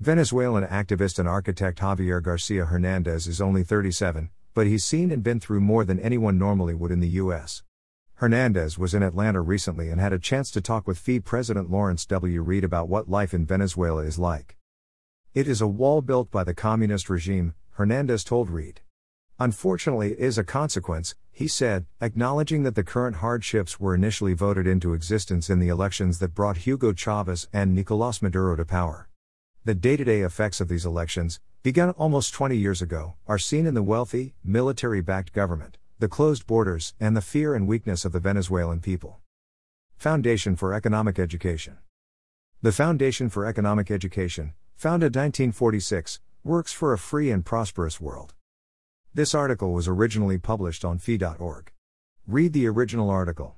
Venezuelan 0.00 0.66
activist 0.66 1.18
and 1.18 1.26
architect 1.26 1.78
Javier 1.78 2.22
Garcia 2.22 2.66
Hernandez 2.66 3.26
is 3.26 3.40
only 3.40 3.64
37, 3.64 4.28
but 4.52 4.66
he's 4.66 4.84
seen 4.84 5.10
and 5.10 5.22
been 5.22 5.40
through 5.40 5.62
more 5.62 5.86
than 5.86 5.98
anyone 6.00 6.36
normally 6.36 6.74
would 6.74 6.90
in 6.90 7.00
the 7.00 7.08
U.S. 7.24 7.62
Hernandez 8.16 8.76
was 8.76 8.92
in 8.92 9.02
Atlanta 9.02 9.40
recently 9.40 9.88
and 9.88 9.98
had 9.98 10.12
a 10.12 10.18
chance 10.18 10.50
to 10.50 10.60
talk 10.60 10.86
with 10.86 10.98
FEE 10.98 11.20
President 11.20 11.70
Lawrence 11.70 12.04
W. 12.04 12.42
Reed 12.42 12.62
about 12.62 12.90
what 12.90 13.08
life 13.08 13.32
in 13.32 13.46
Venezuela 13.46 14.02
is 14.02 14.18
like. 14.18 14.58
It 15.32 15.48
is 15.48 15.62
a 15.62 15.66
wall 15.66 16.02
built 16.02 16.30
by 16.30 16.44
the 16.44 16.52
communist 16.52 17.08
regime, 17.08 17.54
Hernandez 17.70 18.22
told 18.22 18.50
Reed. 18.50 18.82
Unfortunately, 19.38 20.12
it 20.12 20.18
is 20.18 20.36
a 20.36 20.44
consequence, 20.44 21.14
he 21.32 21.48
said, 21.48 21.86
acknowledging 22.02 22.64
that 22.64 22.74
the 22.74 22.84
current 22.84 23.16
hardships 23.16 23.80
were 23.80 23.94
initially 23.94 24.34
voted 24.34 24.66
into 24.66 24.92
existence 24.92 25.48
in 25.48 25.58
the 25.58 25.68
elections 25.68 26.18
that 26.18 26.34
brought 26.34 26.58
Hugo 26.58 26.92
Chavez 26.92 27.48
and 27.50 27.74
Nicolas 27.74 28.20
Maduro 28.20 28.56
to 28.56 28.66
power. 28.66 29.08
The 29.66 29.74
day 29.74 29.96
to 29.96 30.04
day 30.04 30.20
effects 30.20 30.60
of 30.60 30.68
these 30.68 30.86
elections, 30.86 31.40
begun 31.64 31.90
almost 31.90 32.32
20 32.32 32.56
years 32.56 32.80
ago, 32.80 33.14
are 33.26 33.36
seen 33.36 33.66
in 33.66 33.74
the 33.74 33.82
wealthy, 33.82 34.36
military 34.44 35.00
backed 35.00 35.32
government, 35.32 35.76
the 35.98 36.06
closed 36.06 36.46
borders, 36.46 36.94
and 37.00 37.16
the 37.16 37.20
fear 37.20 37.52
and 37.52 37.66
weakness 37.66 38.04
of 38.04 38.12
the 38.12 38.20
Venezuelan 38.20 38.78
people. 38.78 39.18
Foundation 39.96 40.54
for 40.54 40.72
Economic 40.72 41.18
Education 41.18 41.78
The 42.62 42.70
Foundation 42.70 43.28
for 43.28 43.44
Economic 43.44 43.90
Education, 43.90 44.52
founded 44.76 45.16
1946, 45.16 46.20
works 46.44 46.72
for 46.72 46.92
a 46.92 46.98
free 46.98 47.32
and 47.32 47.44
prosperous 47.44 48.00
world. 48.00 48.34
This 49.14 49.34
article 49.34 49.72
was 49.72 49.88
originally 49.88 50.38
published 50.38 50.84
on 50.84 50.98
fee.org. 50.98 51.72
Read 52.28 52.52
the 52.52 52.68
original 52.68 53.10
article. 53.10 53.56